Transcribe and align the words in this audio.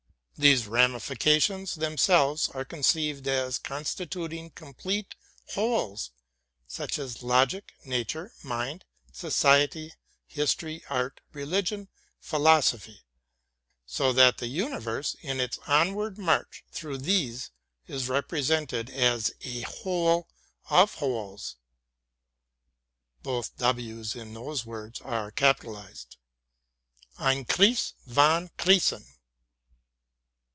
These 0.37 0.63
ramifica 0.63 1.39
tions 1.39 1.75
themselves 1.75 2.49
are 2.49 2.65
conceived 2.65 3.27
as 3.27 3.59
constituting 3.59 4.49
complete 4.49 5.13
wholes, 5.53 6.09
such 6.65 6.97
as 6.97 7.21
logic, 7.21 7.75
nature, 7.85 8.33
mind, 8.41 8.83
society, 9.13 9.93
history, 10.25 10.83
art, 10.89 11.21
religion, 11.31 11.89
philosophy, 12.19 13.03
so 13.85 14.11
that 14.13 14.39
the 14.39 14.47
universe 14.47 15.15
in 15.21 15.39
its 15.39 15.59
onward 15.67 16.17
march 16.17 16.63
through 16.71 16.97
these 16.97 17.51
is 17.85 18.09
represented 18.09 18.89
as 18.89 19.35
a 19.41 19.61
Whole 19.61 20.27
of 20.71 20.95
Wholes— 20.95 21.57
ein 23.25 23.45
Kreis 27.45 27.93
von 28.07 28.49
Kreisen. 28.57 29.05